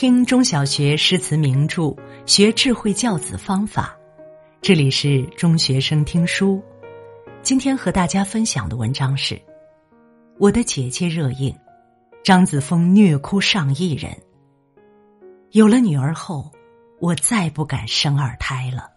[0.00, 1.92] 听中小学诗词名著，
[2.24, 3.98] 学智慧教子方法。
[4.60, 6.62] 这里是中学生听书。
[7.42, 9.34] 今天和大家分享的文章是
[10.38, 11.52] 《我的姐姐》热映，
[12.22, 14.16] 张子枫虐哭上亿人。
[15.50, 16.48] 有了女儿后，
[17.00, 18.88] 我再不敢生二胎了。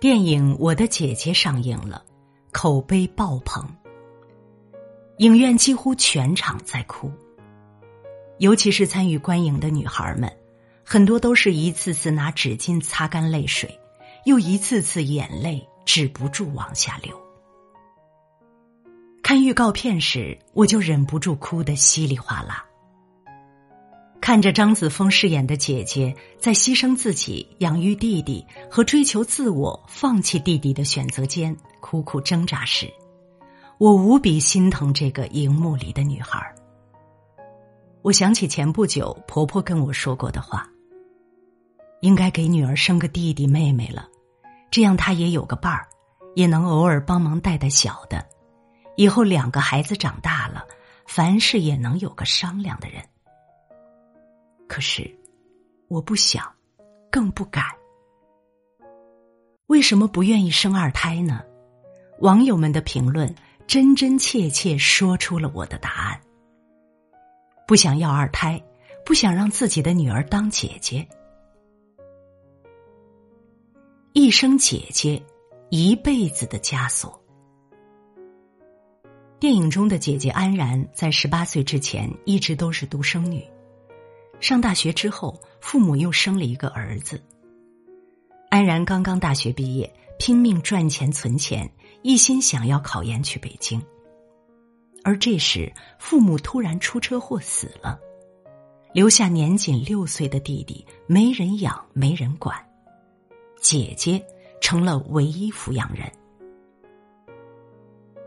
[0.00, 2.04] 电影《我的姐姐》上映了，
[2.52, 3.66] 口碑爆棚。
[5.18, 7.10] 影院几乎全场在哭，
[8.38, 10.30] 尤其是参与观影的女孩们，
[10.84, 13.78] 很多都是一次次拿纸巾擦干泪水，
[14.24, 17.18] 又一次次眼泪止不住往下流。
[19.22, 22.66] 看预告片时，我就忍不住哭得稀里哗啦。
[24.22, 32.88] 看着张子枫饰演的姐姐在牺牲自己养育弟弟和追求自我、放弃弟弟的选择间苦苦挣扎时，
[33.78, 36.40] 我无比心疼这个荧幕里的女孩。
[38.02, 40.70] 我想起前不久婆婆跟我说过的话
[42.00, 44.06] ：“应该给女儿生个弟弟妹妹了，
[44.70, 45.88] 这样她也有个伴儿，
[46.36, 48.24] 也能偶尔帮忙带带小的。
[48.94, 50.64] 以后两个孩子长大了，
[51.08, 53.02] 凡事也能有个商量的人。”
[54.72, 55.14] 可是，
[55.88, 56.50] 我不想，
[57.10, 57.62] 更不敢。
[59.66, 61.42] 为什么不愿意生二胎呢？
[62.20, 63.34] 网友们的评论
[63.66, 66.18] 真真切切说出了我的答案：
[67.66, 68.58] 不想要二胎，
[69.04, 71.06] 不想让自己的女儿当姐姐。
[74.14, 75.22] 一生姐姐，
[75.68, 77.22] 一辈子的枷锁。
[79.38, 83.46] 电影中的姐姐安然，在十八岁之前一直都是独生女。
[84.42, 87.22] 上大学之后，父母又生了一个儿子。
[88.50, 91.70] 安然刚刚大学毕业，拼命赚钱存钱，
[92.02, 93.80] 一心想要考研去北京。
[95.04, 98.00] 而这时，父母突然出车祸死了，
[98.92, 102.56] 留下年仅六岁的弟弟，没人养，没人管，
[103.60, 104.20] 姐姐
[104.60, 106.10] 成了唯一抚养人。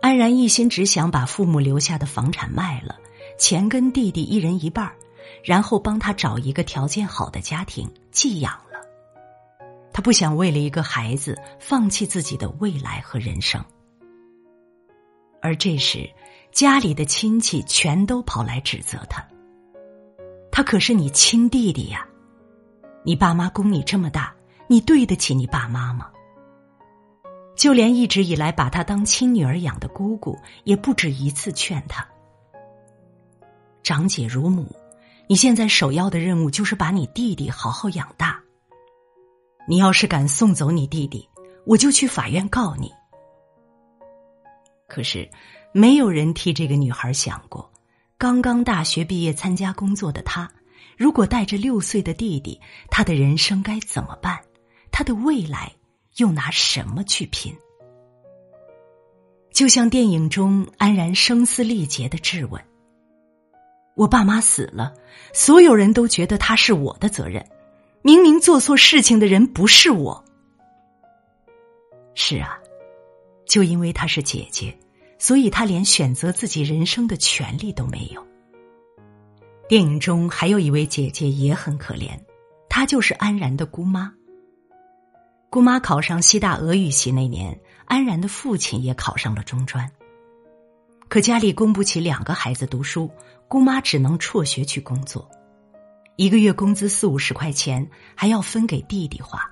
[0.02, 2.96] 安然一心只想把父母留下的房产卖了，
[3.38, 4.96] 钱跟弟弟一人一半儿。
[5.44, 8.80] 然后帮他找一个条件好的家庭寄养了。
[9.94, 13.64] 他不想为了一个孩子放弃自己的未来和人生。
[15.42, 16.10] 而这时，
[16.52, 19.26] 家里的亲戚全都跑来指责他
[20.52, 22.08] ：“他可是你亲弟弟呀，
[23.04, 24.34] 你爸妈供你这么大，
[24.68, 26.12] 你对得起你爸妈吗？”
[27.56, 32.06] 就连一直以来把他当亲女儿养的姑姑，也不止一次劝他
[33.82, 34.76] ：“长姐如母。”
[35.28, 38.40] 你现在首要的任务就是把你弟弟好好养大。
[39.68, 41.28] 你要是敢送走你弟弟，
[41.66, 42.92] 我就去法院告你。
[44.88, 45.28] 可是，
[45.74, 47.72] 没有人替这个女孩想过，
[48.20, 50.48] 刚刚大学毕业参加工作的她，
[50.96, 54.40] 如果带着六岁的弟弟，她的人生该怎么办？
[54.92, 55.74] 她的未来
[56.18, 57.56] 又拿什么去拼？
[59.52, 62.64] 就像电影中安然声嘶力竭的质问。
[63.96, 64.94] 我爸妈死了，
[65.34, 67.46] 所有人都觉得他是我的责任。
[68.02, 70.24] 明明做错事情的人不是我。
[72.14, 72.60] 是啊，
[73.46, 74.78] 就因为她是姐姐，
[75.18, 78.26] 所以她连选择自己人生的权利都没有。
[79.68, 82.12] 电影中还有一位姐姐也很可怜，
[82.70, 84.14] 她就是安然的姑妈。
[85.50, 89.90] 姑妈考上西大俄语系那年，安然的父亲也考上了中专。
[91.08, 93.10] 可家里供不起两个孩子读书，
[93.48, 95.30] 姑妈只能辍学去工作，
[96.16, 99.52] 一个月工资四五十块钱，还要分给弟弟花。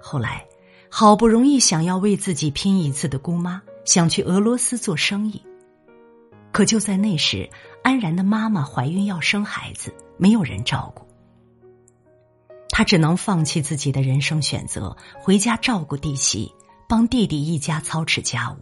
[0.00, 0.46] 后来，
[0.90, 5.42] 好不容易想要为自己拼一次的姑妈，想去俄罗斯做生意，
[6.50, 7.50] 可就在那时，
[7.82, 11.06] 安然的妈妈怀孕要生孩子，没有人照顾，
[12.70, 16.50] 她只能放弃自己的人生选择，回家照顾弟媳，
[16.88, 18.56] 帮弟弟一家操持家务。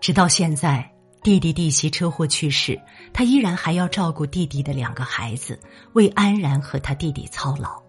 [0.00, 0.92] 直到现在，
[1.26, 2.80] 弟弟弟媳车祸去世，
[3.12, 5.58] 他依然还要照顾弟弟的两个孩子，
[5.92, 7.82] 为安然和他弟弟操劳。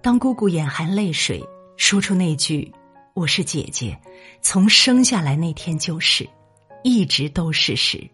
[0.00, 1.44] 当姑姑眼含泪水
[1.76, 2.72] 说出那句
[3.12, 4.00] “我是姐姐，
[4.40, 6.24] 从生下来那天就是，
[6.84, 8.08] 一直都是”时，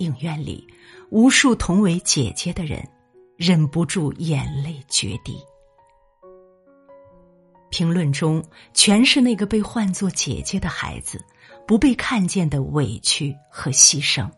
[0.00, 0.68] 影院里
[1.08, 2.86] 无数同为姐姐的人
[3.38, 5.34] 忍不住眼泪决堤。
[7.70, 8.44] 评论中
[8.74, 11.24] 全是那个被唤作姐姐的孩子，
[11.66, 14.30] 不被看见的委屈和牺牲。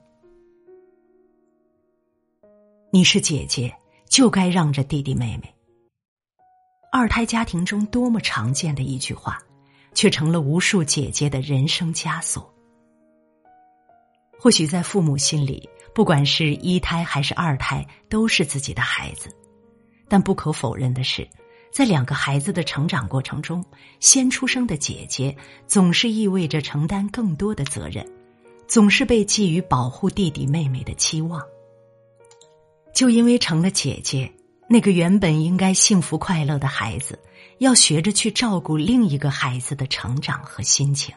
[2.93, 3.75] 你是姐姐，
[4.09, 5.53] 就该让着弟弟妹妹。
[6.93, 9.43] 二胎家庭中多么常见的一句话，
[9.93, 12.49] 却成了无数姐姐的人生枷锁。
[14.39, 19.29] 或许在父母心里，不管是一胎还是二胎，都是自己的孩子。
[20.09, 21.29] 但不可否认的是，
[21.77, 23.63] 在两个孩子的成长过程中，
[24.01, 25.37] 先出生的姐姐
[25.67, 28.03] 总是意味着承担更多的责任，
[28.67, 31.43] 总是被寄予保护弟弟妹妹的期望。
[32.95, 34.33] 就因为成了姐姐，
[34.71, 37.19] 那个原本应该幸福快乐的孩子，
[37.59, 41.15] 要学着去照顾另一个孩子的成长和心情。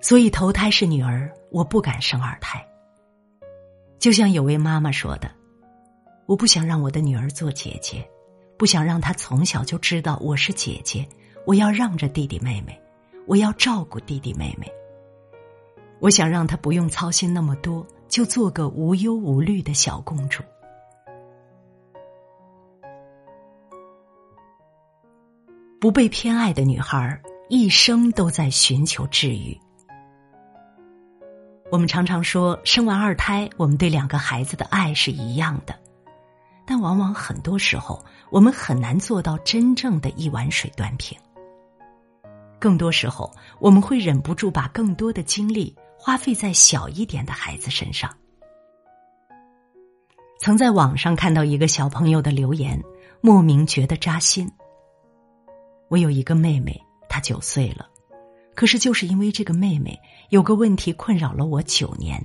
[0.00, 2.66] 所以投胎是女儿，我不敢生二胎。
[3.98, 5.30] 就像有位妈妈说的
[6.24, 8.02] ：“我不想让我的女儿做姐姐，
[8.64, 11.06] 不想让她从小就知道我是姐姐，
[11.44, 12.80] 我要让着弟弟妹妹，
[13.26, 14.66] 我要照顾弟弟妹妹。
[16.00, 20.42] 我想让她不用操心那么多，就做个无忧无虑的小公主。”
[25.78, 27.20] 不被偏爱的女孩，
[27.50, 29.60] 一生都在寻求治愈。
[31.70, 35.78] 我们常常说，生完二胎，我们对两个孩子的爱是一样的，
[36.66, 41.18] 但往往很多时候，我们很难做到真正的一碗水端平。
[42.58, 48.10] 更多时候，我们会忍不住把更多的精力花费在小一点的孩子身上。
[50.40, 52.82] 曾在网上看到一个小朋友的留言，
[53.20, 54.50] 莫名觉得扎心。
[55.88, 57.86] 我有一个妹妹，她九岁了。
[58.54, 59.98] 可是，就是因为这个妹妹
[60.30, 62.24] 有个问题困扰了我九年。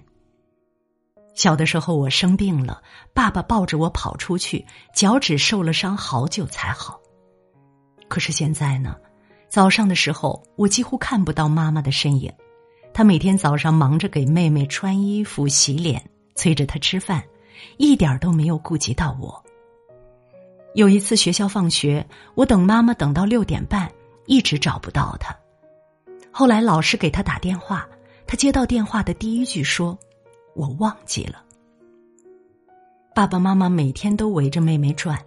[1.40, 2.82] 小的时候我生病了，
[3.14, 7.00] 爸爸抱着我跑出去，脚趾受了伤，好久才好。
[8.10, 8.98] 可是现在呢，
[9.48, 12.30] 早上的时候我几乎看不到妈妈的身影，
[12.94, 16.04] 她每天早上忙着给妹妹穿衣服、洗脸，
[16.36, 17.24] 催着她吃饭，
[17.78, 19.42] 一点都没有顾及到我。
[20.74, 22.06] 有一次学校放学，
[22.36, 23.90] 我等妈妈等到六点半，
[24.26, 25.34] 一直找不到她。
[26.32, 27.88] 后来老师给她打电话，
[28.28, 29.98] 她接到电话的第一句说
[30.56, 31.44] ：“我忘记了。”
[33.16, 35.20] 爸爸妈妈每天都围着妹妹转，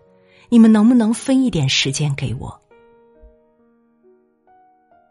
[0.49, 2.61] 你们能不能分一点时间给我？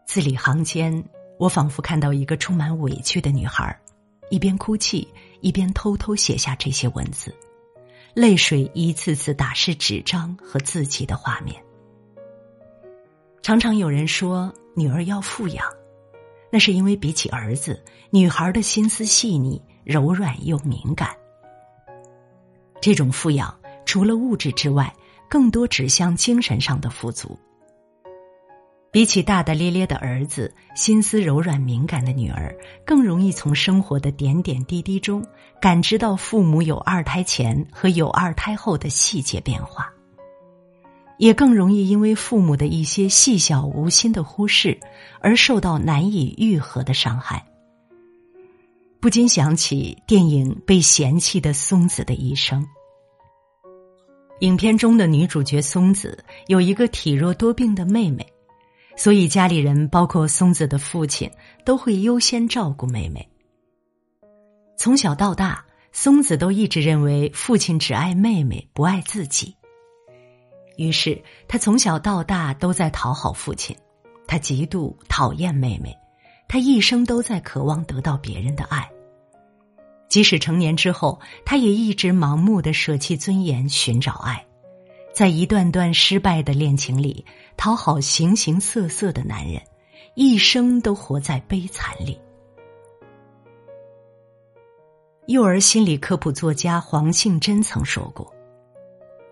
[0.06, 1.04] 字里行间，
[1.38, 3.78] 我仿佛看到一个充满委屈的女孩，
[4.30, 5.06] 一边哭泣，
[5.40, 7.34] 一边偷偷写下这些文字，
[8.14, 11.62] 泪水一次次打湿纸张和自己的画面。
[13.42, 15.64] 常常有人说，女儿要富养。
[16.50, 21.10] 那是因为比起儿子，女孩的心思细腻、柔软又敏感。
[22.80, 24.92] 这种富养除了物质之外，
[25.28, 27.38] 更多指向精神上的富足。
[28.90, 35.24] 比起大大咧咧的儿子，心思柔软敏感的女儿更容易从生活的点点滴滴中
[35.60, 39.90] 感知到父母有二胎前和有二胎后的细节变化。
[41.18, 44.78] 也更容易因为父母的一些细小无心的忽视，
[45.20, 47.46] 而受到难以愈合的伤害。
[49.02, 52.62] 不禁想起电影《被嫌弃的松子的一生》。
[54.38, 58.24] 影片中的女主角松子有一个体弱多病的妹妹，
[58.96, 61.28] 所以家里人，包括松子的父亲，
[61.64, 63.28] 都会优先照顾妹妹。
[64.78, 69.56] 从小到大，松子都一直认为父亲只爱妹妹，不爱自己。
[70.76, 73.76] 于是，他从小到大都在讨好父亲，
[74.28, 75.92] 他极度讨厌妹妹，
[76.52, 78.86] 他一生都在渴望得到别人的爱。
[80.06, 84.44] 即使成年之后，他也一直盲目的舍弃尊严寻找爱，
[85.14, 87.24] 在一段段失败的恋情里
[87.56, 89.62] 讨好形形色色的男人，
[90.14, 92.20] 一生都活在悲惨里。
[95.28, 98.30] 幼儿心理科普作家黄杏珍曾说过。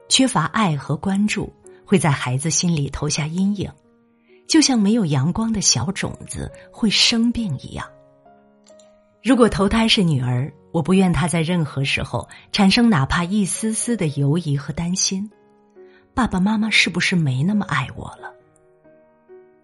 [0.08, 1.52] 缺乏爱和关注，
[1.84, 3.70] 会在孩子心里投下阴影，
[4.50, 7.88] 就像没有阳光的小种子会生病一样。
[9.22, 15.30] 如果投胎是女儿，我不愿她在任何时候产生哪怕一丝丝的犹疑和担心：
[16.14, 18.34] 爸爸妈妈是不是没那么爱我了？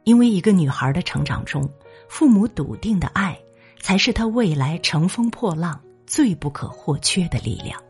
[0.05, 1.69] 因为一个女孩的成长中，
[2.09, 3.37] 父母笃定的爱，
[3.81, 7.83] 才是她未来乘风破浪最不可或缺的力量。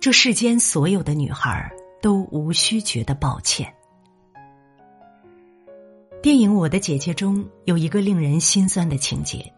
[0.00, 1.70] 这世间所有的女孩
[2.00, 3.72] 都无需觉得抱歉。
[6.22, 9.52] 电影《我的姐姐》中有一个令人心酸的情节：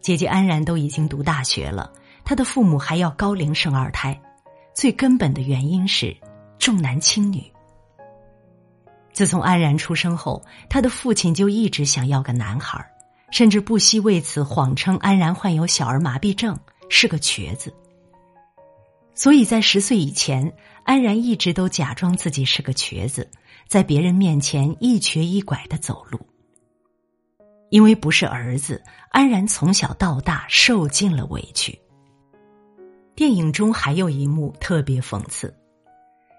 [0.00, 1.92] 姐姐安然都已经读大学了，
[2.24, 4.20] 她的父母还要高龄生二胎，
[4.74, 6.16] 最根本的原因是
[6.58, 7.42] 重男轻女。
[9.12, 12.82] 自从安然出生后，他的父亲就一直想要个男孩，
[13.30, 17.74] 甚至不惜为此谎称安然患有小儿麻痹症，是个瘸子。
[19.14, 20.50] 所以在十岁以前，
[20.84, 23.30] 安然一直都假装自己是个瘸子，
[23.68, 26.20] 在别人面前一瘸一拐的走路。
[27.70, 31.78] 因为不是儿子，安然从小到大受尽了委屈。
[33.14, 35.54] 电影中还有一幕特别讽刺：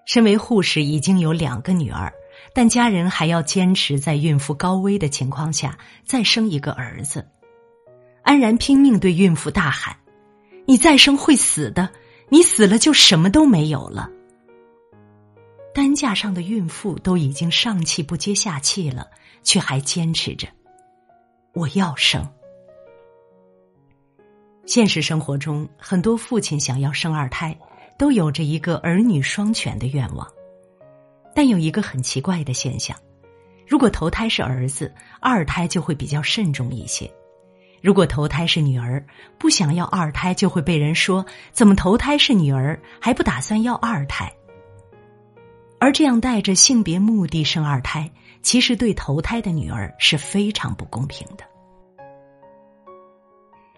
[0.06, 2.12] 身为护士已经有两个女儿，
[2.54, 7.26] 但家人还要坚持在孕妇高危的情况下再生一个儿子。
[8.22, 9.96] 安然拼命对孕妇大喊
[10.66, 11.90] ：“你再生会死的，
[12.28, 14.10] 你死了就什么都没有了。”
[15.74, 19.10] 担架上的孕妇都已经上气不接下气了，
[19.42, 20.46] 却还坚持着。
[21.52, 22.24] 我要生。
[24.66, 27.58] 现实生活中，很多父亲想要生二胎，
[27.98, 30.26] 都有着一个儿女双全的愿望。
[31.34, 32.96] 但有一个很奇怪的现象：
[33.66, 37.10] 如果头胎是儿子，二胎就会比较慎重一些；
[37.82, 39.04] 如果头胎是女儿，
[39.38, 44.32] 不想要二胎，就会被人说怎么头胎是女儿还不打算要二胎。
[45.78, 48.10] 而这样带着性别目的生二胎。
[48.42, 51.44] 其实对投胎的女儿是非常不公平的。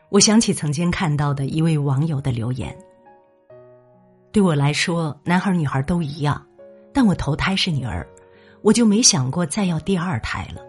[0.08, 2.76] 我想起曾经看到的一位网友的留言
[4.32, 6.44] ：“对我来说，男孩女孩都一样，
[6.92, 8.04] 但我投胎是女儿，
[8.60, 10.60] 我就没想过再要第二胎了，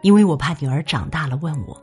[0.00, 1.78] 因为我怕女儿长大了问我，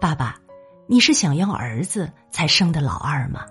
[0.00, 0.40] 爸爸，
[0.86, 3.44] 你是想要儿子才生的老二吗？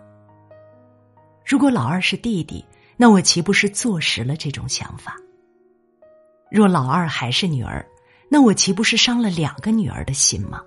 [1.46, 2.66] 如果老二是弟弟，
[3.02, 5.16] 那我岂不是坐实了这种想法？”
[6.52, 7.88] 若老二还是女儿，
[8.28, 10.62] 那我岂不是伤了两个女儿的心吗？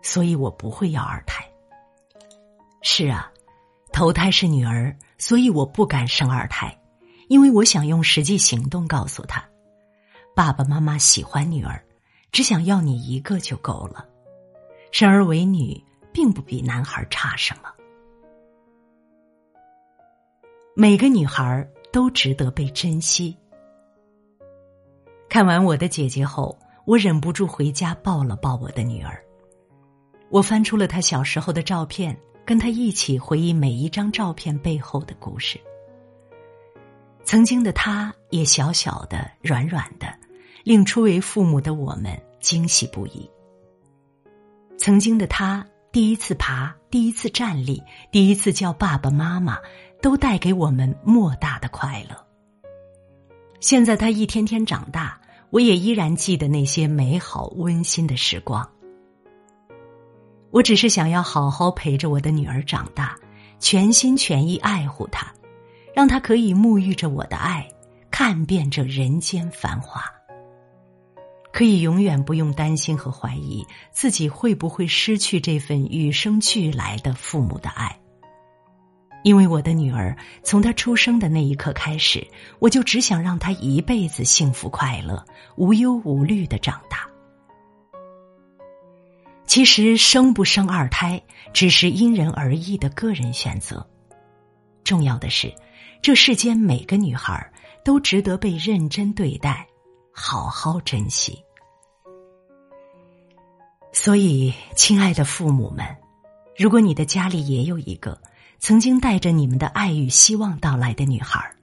[0.00, 1.44] 所以我不会要二胎。
[2.82, 3.32] 是啊，
[3.92, 6.78] 头胎是女儿，所以我不敢生二胎，
[7.26, 9.44] 因为我想用实际行动告诉他，
[10.36, 11.82] 爸爸妈妈喜欢女儿，
[12.30, 14.06] 只想要你一个就够了。
[14.92, 15.82] 生儿为女，
[16.12, 17.68] 并不比男孩差什么。
[20.80, 23.36] 每个女孩都值得被珍惜。
[25.28, 29.20] 看完我的姐姐后，我忍不住回家抱了抱我的女儿。
[30.30, 32.16] 我翻出了她小时候的照片，
[32.46, 35.58] 跟她一起回忆每一张照片背后的故事。
[37.24, 40.06] 曾经的她也小小的、软软的，
[40.62, 43.28] 令初为父母的我们惊喜不已。
[44.78, 47.82] 曾经的她第一次爬、第一次站立、
[48.12, 49.58] 第一次叫爸爸妈妈，
[50.00, 52.16] 都带给我们莫大的快乐。
[53.60, 58.68] 现在他一天天长大，我也依然记得那些美好温馨的时光。
[60.50, 63.16] 我只是想要好好陪着我的女儿长大，
[63.58, 65.26] 全心全意爱护她，
[65.94, 67.68] 让她可以沐浴着我的爱，
[68.10, 70.02] 看遍这人间繁华，
[71.52, 78.00] 可以永远不用担心和怀疑自己会不会失去这份与生俱来的父母的爱。
[79.24, 82.26] 因为我的女儿从她出生的那一刻开始，
[82.60, 85.24] 我就只想让她一辈子幸福快乐、
[85.56, 87.06] 无忧无虑的长大。
[89.44, 91.20] 其实生不生二胎
[91.52, 93.86] 只是因人而异的个人选择，
[94.84, 95.52] 重要的是，
[96.00, 97.50] 这世间每个女孩
[97.84, 99.66] 都值得被认真对待，
[100.12, 101.42] 好好珍惜。
[103.92, 105.84] 所以，亲爱的父母们，
[106.56, 108.18] 如果你的家里也有一个。
[108.58, 111.54] 曾经带着你们的爱与希望到来的女孩，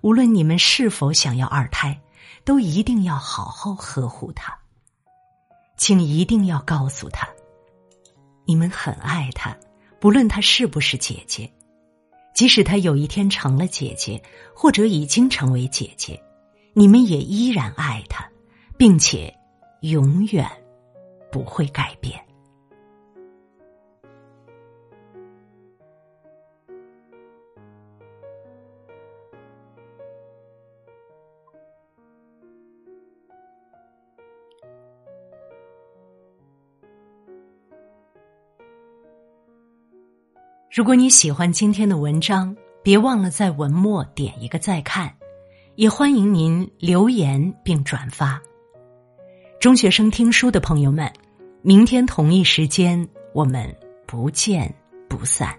[0.00, 2.00] 无论你们是否想要二胎，
[2.44, 4.56] 都一定要好好呵护她。
[5.76, 7.28] 请一定要告诉她，
[8.44, 9.56] 你们很爱她，
[10.00, 11.52] 不论她是不是姐姐，
[12.34, 14.20] 即使她有一天成了姐姐，
[14.54, 16.20] 或者已经成为姐姐，
[16.72, 18.28] 你们也依然爱她，
[18.76, 19.32] 并且
[19.82, 20.50] 永远
[21.30, 22.18] 不会改变。
[40.78, 45.12] 如果你喜欢今天的文章，别忘了在文末点一个再看，
[45.74, 48.40] 也欢迎您留言并转发。
[49.58, 51.12] 中学生听书的朋友们，
[51.62, 54.72] 明天同一时间我们不见
[55.08, 55.52] 不散。